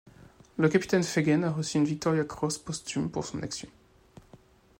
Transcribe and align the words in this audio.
Le 0.57 0.67
capitaine 0.67 1.03
Fegen 1.03 1.43
a 1.43 1.51
reçu 1.51 1.77
une 1.77 1.85
Victoria 1.85 2.23
Cross 2.23 2.57
posthume 2.57 3.11
pour 3.11 3.23
son 3.23 3.43
action. 3.43 3.69